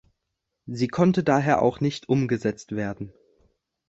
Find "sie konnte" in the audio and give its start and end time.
0.65-1.23